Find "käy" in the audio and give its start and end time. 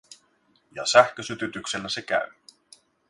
2.01-2.31